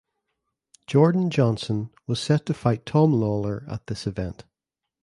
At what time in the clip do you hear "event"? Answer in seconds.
4.07-4.45